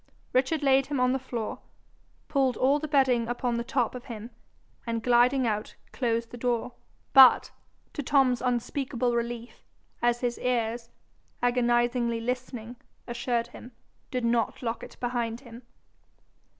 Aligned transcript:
Richard 0.33 0.63
laid 0.63 0.87
him 0.87 0.99
on 0.99 1.11
the 1.11 1.19
floor, 1.19 1.59
pulled 2.27 2.57
all 2.57 2.79
the 2.79 2.87
bedding 2.87 3.27
upon 3.27 3.53
the 3.57 3.63
top 3.63 3.93
of 3.93 4.05
him, 4.05 4.31
and 4.87 5.03
gliding 5.03 5.45
out, 5.45 5.75
closed 5.91 6.31
the 6.31 6.39
door, 6.39 6.71
but, 7.13 7.51
to 7.93 8.01
Tom's 8.01 8.41
unspeakable 8.41 9.15
relief, 9.15 9.63
as 10.01 10.21
his 10.21 10.39
ears, 10.39 10.89
agonizedly 11.43 12.19
listening, 12.19 12.77
assured 13.05 13.49
him, 13.49 13.73
did 14.09 14.25
not 14.25 14.63
lock 14.63 14.81
it 14.81 14.97
behind 14.99 15.41
him. 15.41 15.61